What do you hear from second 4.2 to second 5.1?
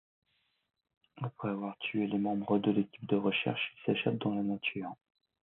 la nature.